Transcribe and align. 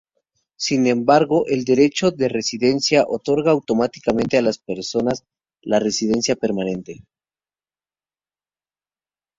Sin 0.55 0.87
embargo, 0.87 1.45
el 1.45 1.63
derecho 1.63 2.09
de 2.09 2.27
residencia 2.27 3.05
otorga 3.07 3.51
automáticamente 3.51 4.35
a 4.35 4.41
las 4.41 4.57
personas 4.57 5.25
la 5.61 5.77
residencia 5.77 6.35
permanente. 6.35 7.05